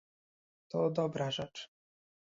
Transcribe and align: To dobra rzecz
To 0.69 0.89
dobra 0.89 1.29
rzecz 1.31 1.71